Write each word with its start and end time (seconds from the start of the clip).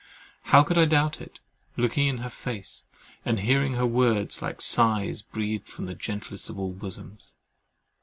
How 0.45 0.63
could 0.63 0.79
I 0.79 0.85
doubt 0.85 1.21
it, 1.21 1.37
looking 1.77 2.07
in 2.07 2.17
her 2.25 2.29
face, 2.31 2.85
and 3.23 3.39
hearing 3.41 3.73
her 3.73 3.85
words, 3.85 4.41
like 4.41 4.59
sighs 4.59 5.21
breathed 5.21 5.67
from 5.67 5.85
the 5.85 5.93
gentlest 5.93 6.49
of 6.49 6.57
all 6.57 6.73
bosoms? 6.73 7.33